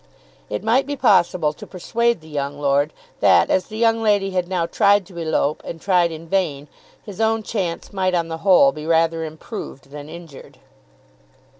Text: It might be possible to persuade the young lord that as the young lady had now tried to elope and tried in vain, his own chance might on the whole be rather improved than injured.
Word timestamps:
It 0.49 0.63
might 0.63 0.87
be 0.87 0.95
possible 0.95 1.53
to 1.53 1.67
persuade 1.67 2.21
the 2.21 2.27
young 2.27 2.59
lord 2.59 2.91
that 3.19 3.51
as 3.51 3.65
the 3.67 3.77
young 3.77 4.01
lady 4.01 4.31
had 4.31 4.47
now 4.47 4.65
tried 4.65 5.05
to 5.05 5.17
elope 5.19 5.61
and 5.63 5.79
tried 5.79 6.11
in 6.11 6.27
vain, 6.27 6.67
his 7.05 7.21
own 7.21 7.43
chance 7.43 7.93
might 7.93 8.15
on 8.15 8.27
the 8.27 8.39
whole 8.39 8.71
be 8.71 8.87
rather 8.87 9.23
improved 9.23 9.91
than 9.91 10.09
injured. 10.09 10.57